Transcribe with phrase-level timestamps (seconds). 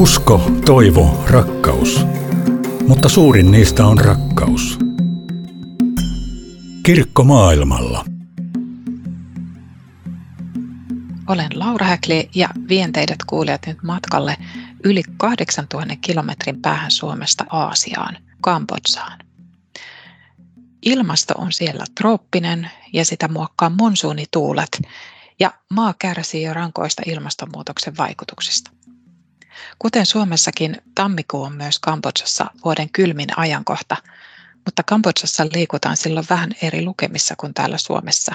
[0.00, 2.06] Usko, toivo, rakkaus.
[2.88, 4.78] Mutta suurin niistä on rakkaus.
[6.82, 8.04] Kirkko maailmalla.
[11.28, 14.36] Olen Laura Häkli ja vien teidät kuulijat nyt matkalle
[14.84, 19.18] yli 8000 kilometrin päähän Suomesta Aasiaan, Kambodsaan.
[20.82, 24.82] Ilmasto on siellä trooppinen ja sitä muokkaa monsuunituulet
[25.40, 28.79] ja maa kärsii jo rankoista ilmastonmuutoksen vaikutuksista.
[29.78, 33.96] Kuten Suomessakin, tammikuu on myös Kambodsassa vuoden kylmin ajankohta,
[34.64, 38.34] mutta Kambodsassa liikutaan silloin vähän eri lukemissa kuin täällä Suomessa.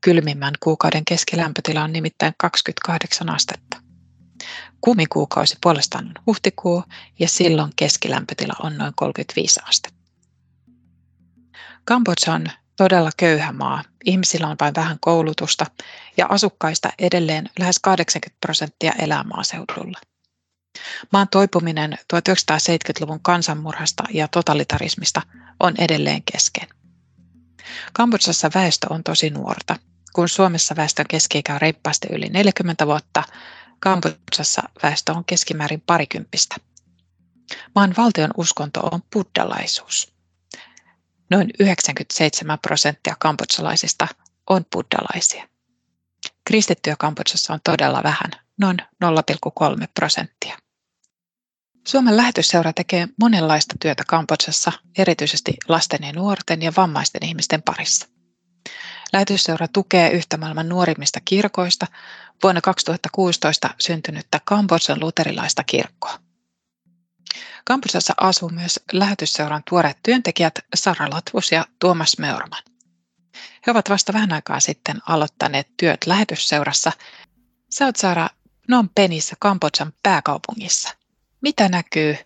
[0.00, 3.80] Kylmimmän kuukauden keskilämpötila on nimittäin 28 astetta.
[4.80, 6.84] Kuumikuukausi puolestaan on huhtikuu
[7.18, 10.00] ja silloin keskilämpötila on noin 35 astetta.
[11.84, 13.82] Kambodža on todella köyhä maa.
[14.04, 15.66] Ihmisillä on vain vähän koulutusta
[16.16, 19.98] ja asukkaista edelleen lähes 80 prosenttia elää maaseudulla.
[21.12, 25.22] Maan toipuminen 1970-luvun kansanmurhasta ja totalitarismista
[25.60, 26.68] on edelleen kesken.
[27.92, 29.76] Kambodsassa väestö on tosi nuorta.
[30.12, 33.22] Kun Suomessa väestön keski on reippaasti yli 40 vuotta,
[33.80, 36.56] Kambodsassa väestö on keskimäärin parikymppistä.
[37.74, 40.12] Maan valtion uskonto on buddhalaisuus.
[41.30, 44.08] Noin 97 prosenttia kambodsalaisista
[44.50, 45.48] on buddhalaisia.
[46.44, 48.30] Kristittyjä Kambodsassa on todella vähän,
[48.60, 50.58] noin 0,3 prosenttia.
[51.88, 58.08] Suomen lähetysseura tekee monenlaista työtä Kambodsassa, erityisesti lasten ja nuorten ja vammaisten ihmisten parissa.
[59.12, 61.86] Lähetysseura tukee yhtä maailman nuorimmista kirkoista
[62.42, 66.18] vuonna 2016 syntynyttä Kambodsan luterilaista kirkkoa.
[67.64, 72.62] Kampuksessa asuu myös lähetysseuran tuoreet työntekijät Sara Latvus ja Tuomas Meurman.
[73.66, 76.92] He ovat vasta vähän aikaa sitten aloittaneet työt lähetysseurassa.
[77.70, 78.28] Sä oot Sara
[78.70, 80.96] Phnom Penhissä Kambodjan pääkaupungissa.
[81.40, 82.16] Mitä näkyy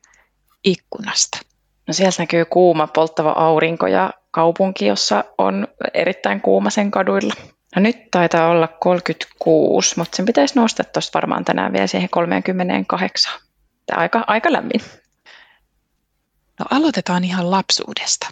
[0.65, 1.39] ikkunasta?
[1.87, 7.35] No sieltä näkyy kuuma polttava aurinko ja kaupunki, jossa on erittäin kuuma sen kaduilla.
[7.77, 13.41] No nyt taitaa olla 36, mutta sen pitäisi nousta tuosta varmaan tänään vielä siihen 38.
[13.87, 14.81] Tämä aika, aika lämmin.
[16.61, 18.27] No aloitetaan ihan lapsuudesta.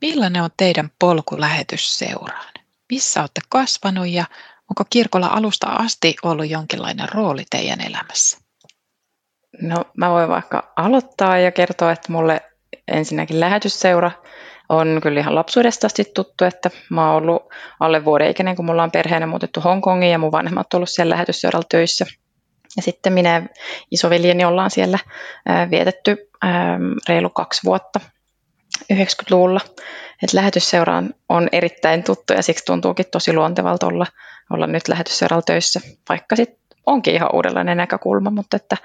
[0.00, 2.52] Millainen on teidän polku lähetysseuraan?
[2.90, 4.24] Missä olette kasvanut ja
[4.70, 8.38] onko kirkolla alusta asti ollut jonkinlainen rooli teidän elämässä?
[9.62, 12.40] No mä voin vaikka aloittaa ja kertoa, että mulle
[12.88, 14.10] ensinnäkin lähetysseura
[14.68, 17.42] on kyllä ihan lapsuudesta asti tuttu, että mä oon ollut
[17.80, 21.12] alle vuoden ikäinen, kun mulla on perheenä muutettu Hongkongiin ja mun vanhemmat on ollut siellä
[21.12, 22.06] lähetysseuralla töissä–
[22.76, 23.42] ja sitten minä ja
[23.90, 24.98] isoveljeni ollaan siellä
[25.70, 26.30] vietetty
[27.08, 28.00] reilu kaksi vuotta
[28.92, 29.60] 90-luvulla.
[30.22, 34.06] Et lähetysseura on erittäin tuttu ja siksi tuntuukin tosi luontevalta olla,
[34.50, 38.76] olla nyt lähetysseuralla töissä, vaikka sitten onkin ihan uudenlainen näkökulma, mutta että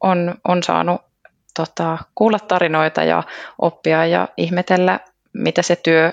[0.00, 1.00] on, on saanut
[1.56, 3.22] tota, kuulla tarinoita ja
[3.58, 5.00] oppia ja ihmetellä,
[5.32, 6.12] mitä se työ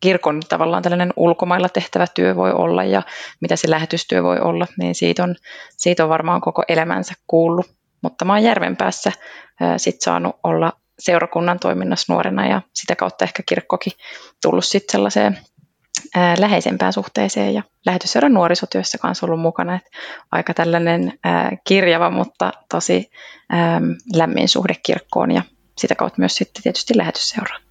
[0.00, 3.02] kirkon tavallaan tällainen ulkomailla tehtävä työ voi olla ja
[3.40, 5.36] mitä se lähetystyö voi olla, niin siitä on,
[5.76, 7.66] siitä on varmaan koko elämänsä kuullut.
[8.02, 9.12] Mutta mä oon Järvenpäässä
[9.76, 13.92] sit saanut olla seurakunnan toiminnassa nuorena ja sitä kautta ehkä kirkkokin
[14.42, 15.38] tullut sitten sellaiseen
[16.14, 19.74] ää, läheisempään suhteeseen ja lähetysseuran nuorisotyössä kanssa ollut mukana.
[19.74, 19.84] Et
[20.32, 21.18] aika tällainen
[21.64, 23.10] kirjava, mutta tosi
[24.14, 25.42] lämmin suhde kirkkoon ja
[25.78, 27.62] sitä kautta myös sitten tietysti lähetysseuraan.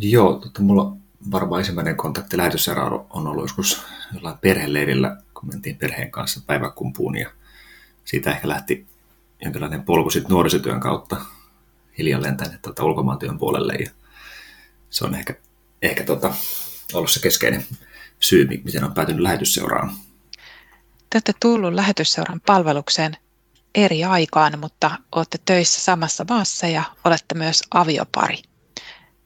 [0.00, 0.96] Joo, totta, mulla
[1.30, 3.82] varmaan ensimmäinen kontakti lähetysseuraan on ollut joskus
[4.14, 7.30] jollain perheleirillä, kun mentiin perheen kanssa päiväkumpuun ja
[8.04, 8.86] siitä ehkä lähti
[9.44, 11.16] jonkinlainen polku sitten nuorisotyön kautta
[11.98, 13.90] hiljalleen tänne tuota, ulkomaantyön puolelle ja
[14.90, 15.34] se on ehkä,
[15.82, 16.34] ehkä tota,
[16.94, 17.66] ollut se keskeinen
[18.20, 19.92] syy, miten on päätynyt lähetysseuraan.
[21.10, 23.16] Te olette tullut lähetysseuran palvelukseen
[23.74, 28.36] eri aikaan, mutta olette töissä samassa maassa ja olette myös aviopari.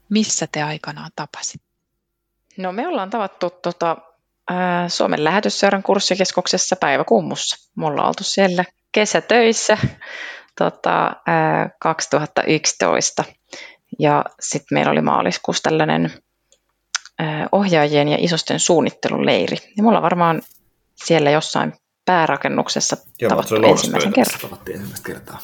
[0.09, 1.61] Missä te aikanaan tapasit?
[2.57, 3.97] No me ollaan tavattu tuota,
[4.49, 7.71] ää, Suomen lähetysseuran kurssikeskuksessa Päiväkummussa.
[7.75, 9.77] Mulla on oltu siellä kesätöissä
[10.57, 13.23] tota, ää, 2011
[13.99, 16.11] ja sitten meillä oli maaliskuussa tällainen
[17.51, 19.57] ohjaajien ja isosten suunnitteluleiri.
[19.77, 20.41] Ja mulla varmaan
[21.05, 21.73] siellä jossain
[22.05, 24.39] päärakennuksessa Joo, tavattu ensimmäisen kerran.
[24.39, 25.39] Tavattiin ensimmäistä kertaa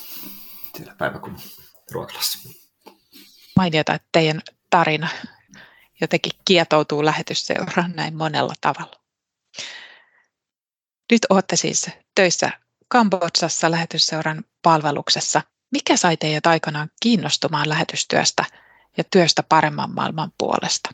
[0.78, 1.42] siellä päiväkummun
[1.92, 2.50] Ruokalassa.
[3.56, 5.10] Mainiota, että teidän tarina
[6.02, 8.96] jotenkin kietoutuu lähetysseuraan näin monella tavalla.
[11.12, 12.52] Nyt olette siis töissä
[12.88, 15.42] Kambodsassa lähetysseuran palveluksessa.
[15.72, 18.46] Mikä sai teidät aikanaan kiinnostumaan lähetystyöstä
[18.98, 20.90] ja työstä paremman maailman puolesta?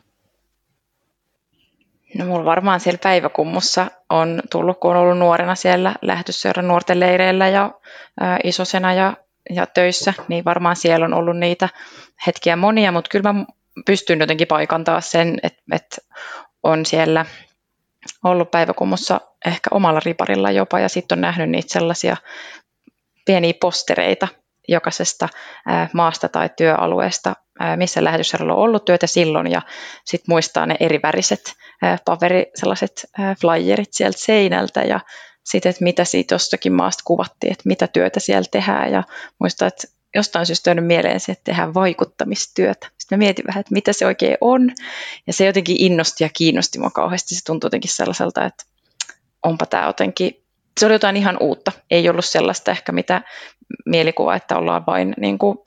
[2.18, 7.48] No mulla varmaan siellä päiväkummussa on tullut, kun on ollut nuorena siellä lähetysseuran nuorten leireillä
[7.48, 7.70] ja
[8.22, 9.16] ä, isosena ja,
[9.50, 11.68] ja töissä, niin varmaan siellä on ollut niitä
[12.26, 13.44] hetkiä monia, mutta kyllä mä
[13.86, 15.96] pystyn jotenkin paikantaa sen, että, että
[16.62, 17.26] on siellä
[18.24, 22.16] ollut päiväkummussa ehkä omalla riparilla jopa ja sitten on nähnyt niitä sellaisia
[23.24, 24.28] pieniä postereita
[24.70, 25.28] jokaisesta
[25.92, 27.34] maasta tai työalueesta,
[27.76, 29.62] missä lähetysseuralla on ollut työtä silloin ja
[30.04, 31.54] sitten muistaa ne eri väriset
[32.04, 33.06] paveri, sellaiset
[33.40, 35.00] flyerit sieltä seinältä ja
[35.44, 39.02] sitten, että mitä siitä jostakin maasta kuvattiin, että mitä työtä siellä tehdään ja
[39.38, 42.88] muistaa, että jostain syystä on mieleen se, että tehdään vaikuttamistyötä.
[42.98, 44.70] Sitten mä mietin vähän, että mitä se oikein on
[45.26, 47.34] ja se jotenkin innosti ja kiinnosti mua kauheasti.
[47.34, 48.64] Se tuntui jotenkin sellaiselta, että
[49.44, 50.44] onpa tämä jotenkin
[50.80, 51.72] se oli jotain ihan uutta.
[51.90, 53.22] Ei ollut sellaista ehkä mitä
[53.86, 55.58] mielikuva, että ollaan vain, niin kuin,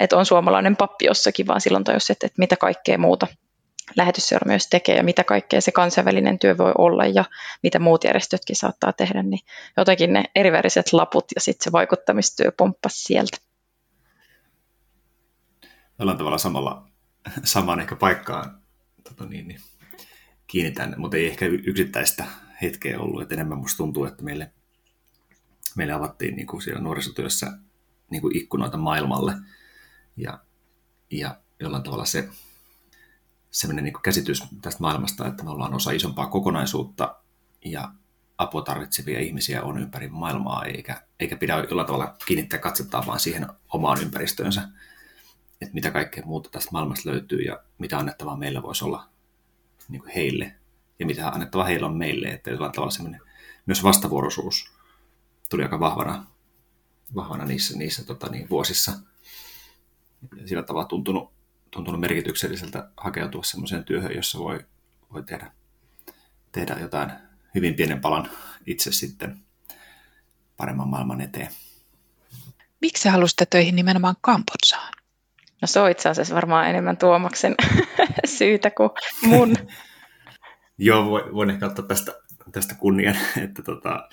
[0.00, 3.26] että on suomalainen pappi jossakin, vaan silloin tajus, että, että mitä kaikkea muuta
[3.96, 7.24] lähetysseura myös tekee ja mitä kaikkea se kansainvälinen työ voi olla ja
[7.62, 9.40] mitä muut järjestötkin saattaa tehdä, niin
[9.76, 13.36] jotenkin ne eriväriset laput ja sitten se vaikuttamistyö pomppasi sieltä.
[15.98, 16.88] Jollain tavalla samalla,
[17.44, 18.62] samaan ehkä paikkaan
[19.08, 19.60] tota niin, niin,
[20.46, 22.24] kiinnitän, mutta ei ehkä yksittäistä
[22.64, 24.52] hetkeä ollut, että enemmän musta tuntuu, että meille,
[25.76, 27.58] meille avattiin niin kuin siellä nuorisotyössä
[28.10, 29.34] niin kuin ikkunoita maailmalle.
[30.16, 30.40] Ja,
[31.10, 32.28] ja jollain tavalla se
[33.50, 37.16] sellainen niin käsitys tästä maailmasta, että me ollaan osa isompaa kokonaisuutta
[37.64, 37.92] ja
[38.38, 43.46] apua tarvitsevia ihmisiä on ympäri maailmaa, eikä, eikä pidä jollain tavalla kiinnittää katsettaa vaan siihen
[43.72, 44.68] omaan ympäristöönsä,
[45.60, 49.08] että mitä kaikkea muuta tästä maailmasta löytyy ja mitä annettavaa meillä voisi olla
[49.88, 50.54] niin kuin heille
[50.98, 53.20] ja mitä annettava heillä on meille, että jollain tavalla semmoinen
[53.66, 54.72] myös vastavuoroisuus
[55.50, 56.26] tuli aika vahvana,
[57.14, 58.92] vahvana niissä, niissä tota, niin, vuosissa.
[60.36, 61.32] Ja sillä tavalla tuntunut,
[61.70, 64.60] tuntunut merkitykselliseltä hakeutua semmoiseen työhön, jossa voi,
[65.12, 65.52] voi tehdä,
[66.52, 67.12] tehdä jotain
[67.54, 68.30] hyvin pienen palan
[68.66, 69.38] itse sitten
[70.56, 71.48] paremman maailman eteen.
[72.80, 74.92] Miksi halusitte töihin nimenomaan Kambodsaan?
[75.62, 77.54] No se on itse asiassa varmaan enemmän Tuomaksen
[78.38, 78.90] syytä kuin
[79.22, 79.56] mun.
[80.78, 82.12] Joo, voin ehkä ottaa tästä,
[82.52, 84.08] tästä kunnian, että tota,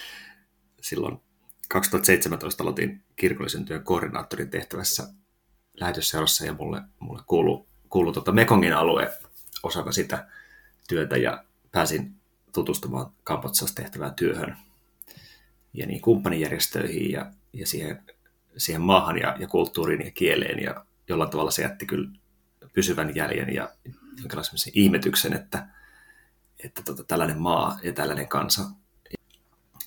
[0.81, 1.21] silloin
[1.69, 5.07] 2017 aloitin kirkollisen työn koordinaattorin tehtävässä
[5.73, 9.13] lähetysseurassa ja mulle, mulle kuuluu, kuuluu tota Mekongin alue
[9.63, 10.27] osana sitä
[10.87, 12.15] työtä ja pääsin
[12.53, 14.57] tutustumaan Kambodsassa tehtävään työhön
[15.73, 18.03] ja niin kumppanijärjestöihin ja, ja siihen,
[18.57, 22.09] siihen maahan ja, ja kulttuuriin ja kieleen ja jollain tavalla se jätti kyllä
[22.73, 23.69] pysyvän jäljen ja
[24.19, 25.67] jonkinlaisen ihmetyksen, että,
[26.63, 28.63] että tota, tällainen maa ja tällainen kansa.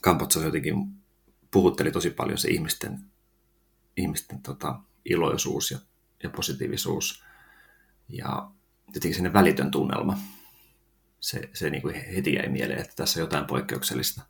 [0.00, 0.74] Kampotsa jotenkin
[1.50, 3.00] puhutteli tosi paljon se ihmisten,
[3.96, 5.78] ihmisten tota, iloisuus ja,
[6.22, 7.24] ja positiivisuus
[8.08, 8.50] ja
[8.86, 10.18] jotenkin sinne välitön tunnelma.
[11.20, 14.22] Se, se niin kuin heti jäi mieleen, että tässä on jotain poikkeuksellista.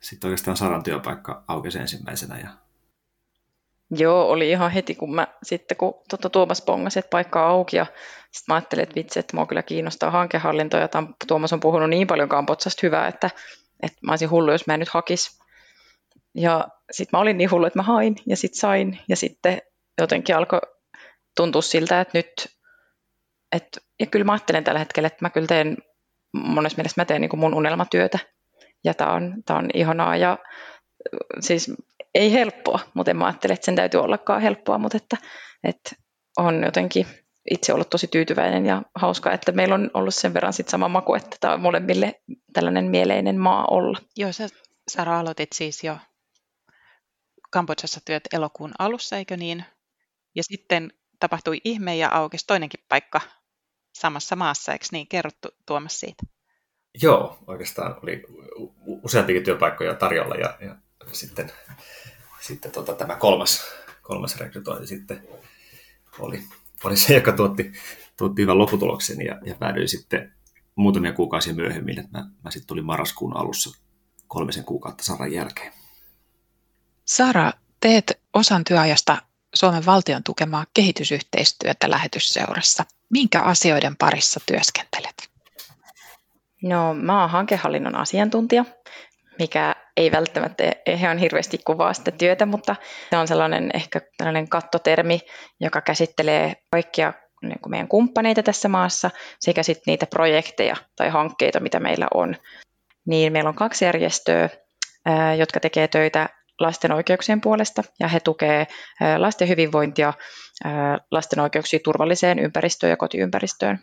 [0.00, 2.67] Sitten oikeastaan Saran työpaikka aukesi ensimmäisenä ja
[3.90, 7.86] Joo, oli ihan heti, kun mä sitten, kun tuota, Tuomas pongasi, että paikka auki, ja
[8.32, 11.90] sitten mä ajattelin, että vitsi, että mua kyllä kiinnostaa hankehallinto, ja tämän, Tuomas on puhunut
[11.90, 13.30] niin paljon Kambotsasta hyvää, että,
[13.82, 15.38] että mä olisin hullu, jos mä en nyt hakisi.
[16.34, 19.62] Ja sitten mä olin niin hullu, että mä hain, ja sitten sain, ja sitten
[20.00, 20.60] jotenkin alkoi
[21.36, 22.48] tuntua siltä, että nyt,
[23.52, 25.76] että, ja kyllä mä ajattelen tällä hetkellä, että mä kyllä teen,
[26.32, 28.18] monessa mielessä mä teen niin kuin mun unelmatyötä,
[28.84, 30.38] ja tämä on, tää on ihanaa, ja
[31.40, 31.70] siis
[32.14, 35.16] ei helppoa, mutta en mä ajattele, että sen täytyy ollakaan helppoa, mutta että,
[35.64, 35.90] että
[36.38, 37.06] on jotenkin
[37.50, 41.14] itse ollut tosi tyytyväinen ja hauska, että meillä on ollut sen verran sit sama maku,
[41.14, 42.14] että tämä on molemmille
[42.52, 43.98] tällainen mieleinen maa olla.
[44.16, 44.48] Joo, sä
[44.90, 45.98] Sara aloitit siis jo
[47.50, 49.64] Kambodsassa työt elokuun alussa, eikö niin?
[50.34, 53.20] Ja sitten tapahtui ihme ja aukesi toinenkin paikka
[53.94, 55.08] samassa maassa, eikö niin?
[55.08, 56.22] Kerrottu Tuomas siitä.
[57.02, 58.22] Joo, oikeastaan oli
[59.02, 60.76] useampikin työpaikkoja tarjolla ja, ja
[61.12, 61.52] sitten
[62.40, 63.60] sitten tota, tämä kolmas,
[64.02, 65.28] kolmas rekrytointi sitten
[66.18, 66.44] oli,
[66.84, 67.72] oli se, joka tuotti,
[68.16, 70.32] tuotti hyvän lopputuloksen ja, ja päädyin sitten
[70.74, 73.78] muutamia kuukausia myöhemmin, että mä, mä sitten tulin marraskuun alussa
[74.28, 75.72] kolmisen kuukautta Saran jälkeen.
[77.04, 79.22] Sara, teet osan työajasta
[79.54, 82.84] Suomen valtion tukemaa kehitysyhteistyötä lähetysseurassa.
[83.10, 85.30] Minkä asioiden parissa työskentelet?
[86.62, 88.64] No, mä oon hankehallinnon asiantuntija,
[89.38, 92.76] mikä ei välttämättä ihan hirveästi kuvaa sitä työtä, mutta
[93.10, 95.20] se on sellainen ehkä tällainen kattotermi,
[95.60, 97.12] joka käsittelee kaikkia
[97.42, 102.36] niin kuin meidän kumppaneita tässä maassa sekä sitten niitä projekteja tai hankkeita, mitä meillä on.
[103.06, 104.48] Niin meillä on kaksi järjestöä,
[105.38, 106.28] jotka tekee töitä
[106.60, 108.66] lasten oikeuksien puolesta ja he tukee
[109.16, 110.12] lasten hyvinvointia,
[111.10, 113.78] lasten oikeuksia turvalliseen ympäristöön ja kotiympäristöön.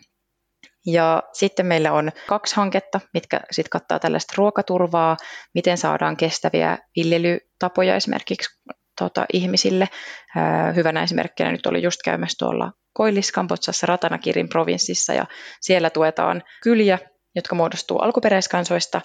[0.86, 5.16] Ja sitten meillä on kaksi hanketta, mitkä sitten kattaa tällaista ruokaturvaa,
[5.54, 8.60] miten saadaan kestäviä viljelytapoja esimerkiksi
[8.98, 9.88] tota, ihmisille.
[10.76, 15.24] Hyvänä esimerkkinä nyt oli just käymässä tuolla Koillis-Kambotsassa Ratanakirin provinssissa ja
[15.60, 16.98] siellä tuetaan kyliä,
[17.34, 19.00] jotka muodostuu alkuperäiskansoista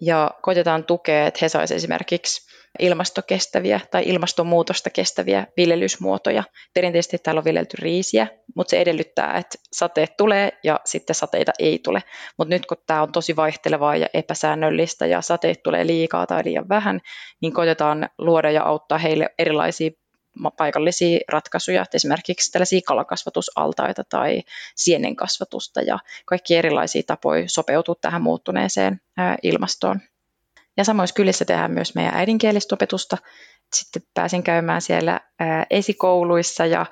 [0.00, 6.44] ja koitetaan tukea, että he saisivat esimerkiksi ilmastokestäviä tai ilmastonmuutosta kestäviä viljelysmuotoja.
[6.74, 11.78] Perinteisesti täällä on viljelty riisiä, mutta se edellyttää, että sateet tulee ja sitten sateita ei
[11.78, 12.02] tule.
[12.38, 16.68] Mutta nyt kun tämä on tosi vaihtelevaa ja epäsäännöllistä ja sateet tulee liikaa tai liian
[16.68, 17.00] vähän,
[17.42, 19.90] niin koitetaan luoda ja auttaa heille erilaisia
[20.56, 24.42] paikallisia ratkaisuja, esimerkiksi tällaisia kalakasvatusaltaita tai
[24.76, 29.00] sienenkasvatusta ja kaikki erilaisia tapoja sopeutua tähän muuttuneeseen
[29.42, 30.00] ilmastoon.
[30.76, 33.18] Ja samoissa kylissä tehdään myös meidän äidinkielistä opetusta.
[33.74, 35.20] Sitten pääsin käymään siellä
[35.70, 36.86] esikouluissa ja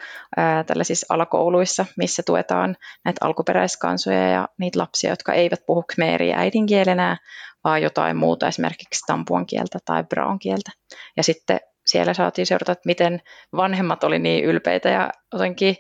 [0.66, 7.16] tällaisissa alakouluissa, missä tuetaan näitä alkuperäiskansoja ja niitä lapsia, jotka eivät puhu khmeeriä äidinkielenä,
[7.64, 10.70] vaan jotain muuta, esimerkiksi tampuan kieltä tai brown kieltä.
[11.16, 13.20] Ja sitten siellä saatiin seurata, että miten
[13.56, 15.76] vanhemmat oli niin ylpeitä ja jotenkin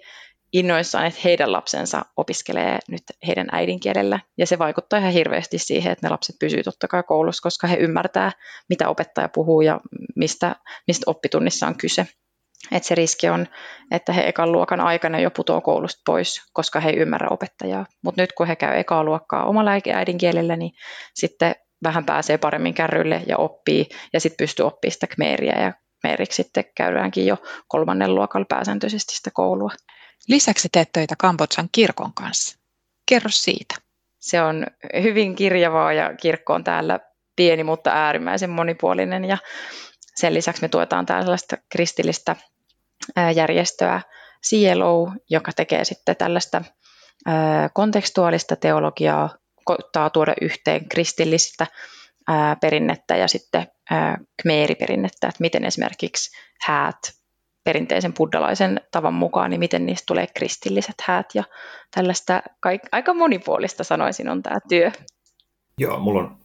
[0.52, 4.20] innoissaan, että heidän lapsensa opiskelee nyt heidän äidinkielellä.
[4.38, 7.76] Ja se vaikuttaa ihan hirveästi siihen, että ne lapset pysyvät totta kai koulussa, koska he
[7.76, 8.32] ymmärtää,
[8.68, 9.80] mitä opettaja puhuu ja
[10.16, 10.56] mistä,
[10.86, 12.06] mistä oppitunnissa on kyse.
[12.72, 13.46] Et se riski on,
[13.90, 17.86] että he ekan luokan aikana jo putoaa koulusta pois, koska he ei ymmärrä opettajaa.
[18.04, 20.72] Mutta nyt kun he käy ekaa luokkaa omalla äidinkielellä, niin
[21.14, 26.36] sitten vähän pääsee paremmin kärrylle ja oppii, ja sitten pystyy oppimaan sitä kmeeriä, ja kmeeriksi
[26.36, 27.36] sitten käydäänkin jo
[27.68, 29.70] kolmannen luokalla pääsääntöisesti sitä koulua.
[30.28, 32.58] Lisäksi teet töitä Kambodsan kirkon kanssa.
[33.08, 33.74] Kerro siitä.
[34.18, 34.66] Se on
[35.02, 37.00] hyvin kirjavaa ja kirkko on täällä
[37.36, 39.24] pieni, mutta äärimmäisen monipuolinen.
[39.24, 39.38] Ja
[40.14, 42.36] sen lisäksi me tuetaan tällaista kristillistä
[43.34, 44.00] järjestöä
[44.46, 46.62] CLO, joka tekee sitten tällaista
[47.72, 51.66] kontekstuaalista teologiaa, koittaa tuoda yhteen kristillistä
[52.60, 53.66] perinnettä ja sitten
[54.42, 56.98] kmeeriperinnettä, että miten esimerkiksi häät
[57.64, 61.44] perinteisen buddalaisen tavan mukaan, niin miten niistä tulee kristilliset häät ja
[61.94, 64.90] tällaista kaik- aika monipuolista sanoisin on tämä työ.
[65.78, 66.36] Joo, mulla on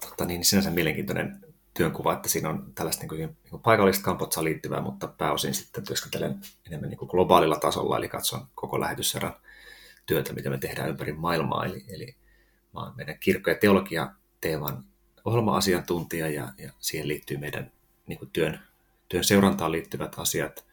[0.00, 1.40] totta, niin sinänsä mielenkiintoinen
[1.76, 5.86] työnkuva, että siinä on tällaista niin kuin, niin kuin paikallista kampotsaa liittyvää, mutta pääosin sitten
[5.86, 9.32] työskentelen enemmän niin kuin globaalilla tasolla, eli katson koko lähetysserän
[10.06, 11.64] työtä, mitä me tehdään ympäri maailmaa.
[11.64, 12.16] Eli, eli
[12.74, 14.08] mä olen meidän kirkko- ja teologia
[14.40, 14.84] teeman
[15.24, 17.72] ohjelma-asiantuntija ja, ja siihen liittyy meidän
[18.06, 18.60] niin kuin työn
[19.08, 20.64] työn seurantaan liittyvät asiat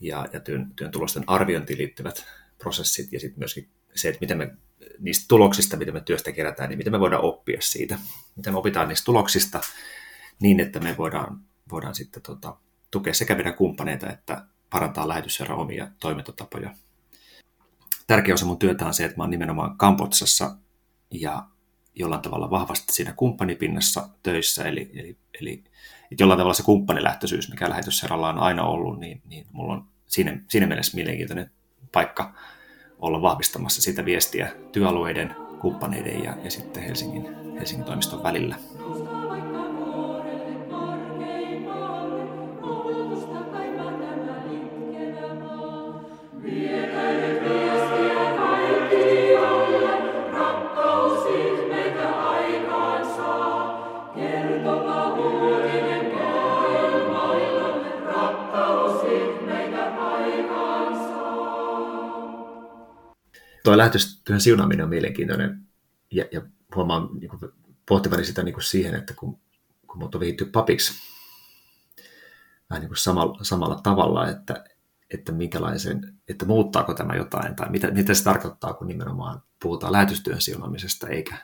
[0.00, 2.24] ja, ja työn, työn tulosten arviointiin liittyvät
[2.58, 4.56] prosessit ja sitten myöskin se, että miten me
[4.98, 7.98] niistä tuloksista, mitä me työstä kerätään, niin miten me voidaan oppia siitä,
[8.36, 9.60] miten me opitaan niistä tuloksista
[10.40, 12.56] niin, että me voidaan, voidaan sitten tota,
[12.90, 16.74] tukea sekä meidän kumppaneita että parantaa lähetysseuran omia toimintatapoja.
[18.06, 20.56] Tärkeä osa mun työtä on se, että mä oon nimenomaan Kambotsassa
[21.10, 21.46] ja
[22.00, 25.64] jollain tavalla vahvasti siinä kumppanipinnassa töissä, eli, eli, eli
[26.10, 30.40] että jollain tavalla se kumppanilähtöisyys, mikä lähetysseralla on aina ollut, niin, niin mulla on siinä,
[30.48, 31.50] siinä mielessä mielenkiintoinen
[31.92, 32.34] paikka
[32.98, 38.56] olla vahvistamassa sitä viestiä työalueiden, kumppaneiden ja, ja sitten Helsingin, Helsingin toimiston välillä.
[63.70, 65.60] Tuo lähetystyön siunaaminen on mielenkiintoinen
[66.10, 66.42] ja, ja
[66.74, 67.52] huomaan niin kuin,
[67.86, 69.40] pohtivani sitä niin kuin siihen, että kun,
[69.86, 70.92] kun mut on vihitty papiksi
[72.70, 74.64] vähän niin kuin samalla, samalla tavalla, että,
[75.10, 80.40] että minkälaisen, että muuttaako tämä jotain tai mitä, mitä se tarkoittaa, kun nimenomaan puhutaan lähetystyön
[80.40, 81.36] siunaamisesta eikä,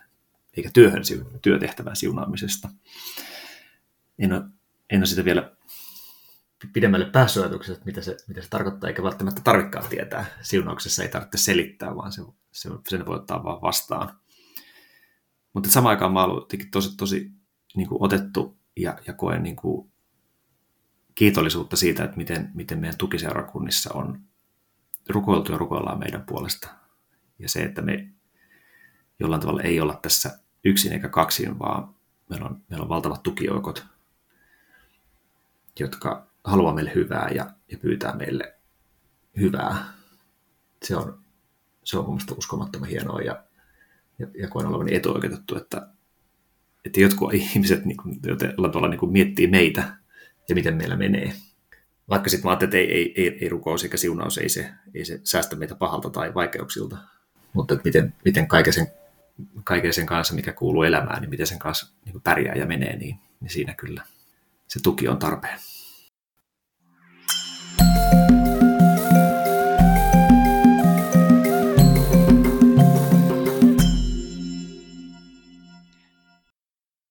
[0.56, 1.02] eikä työhön,
[1.42, 2.68] työtehtävän siunaamisesta.
[4.18, 4.42] En ole,
[4.90, 5.52] en ole sitä vielä
[6.72, 7.04] pidemmälle
[7.72, 10.26] että mitä se, mitä se tarkoittaa, eikä välttämättä tarvikaan tietää.
[10.42, 12.22] Siunauksessa ei tarvitse selittää, vaan se,
[12.52, 14.20] se, sen voi ottaa vaan vastaan.
[15.52, 17.30] Mutta samaan aikaan mä olen tosi, tosi
[17.76, 19.92] niin kuin otettu ja, ja koen niin kuin
[21.14, 24.20] kiitollisuutta siitä, että miten, miten meidän tukiseurakunnissa on
[25.08, 26.68] rukoiltu ja rukoillaan meidän puolesta.
[27.38, 28.08] Ja se, että me
[29.20, 31.94] jollain tavalla ei olla tässä yksin eikä kaksin, vaan
[32.30, 33.86] meillä on, meillä on valtavat tukijoukot,
[35.80, 38.54] jotka haluaa meille hyvää ja, ja pyytää meille
[39.40, 39.84] hyvää.
[40.82, 41.18] Se on,
[41.84, 43.44] se on mielestäni uskomattoman hienoa ja,
[44.18, 45.88] ja, ja koen olevani etuoikeutettu, että,
[46.84, 48.20] että jotkut ihmiset niin kuin,
[48.72, 49.96] tuolla niin kuin miettii meitä
[50.48, 51.32] ja miten meillä menee.
[52.08, 55.04] Vaikka sitten mä ajattelin, että ei, ei, ei, ei rukous eikä siunaus, ei se, ei
[55.04, 56.96] se säästä meitä pahalta tai vaikeuksilta.
[57.52, 58.86] mutta miten, miten kaiken, sen,
[59.64, 63.18] kaiken sen kanssa, mikä kuuluu elämään, niin miten sen kanssa niin pärjää ja menee, niin,
[63.40, 64.02] niin siinä kyllä
[64.68, 65.58] se tuki on tarpeen.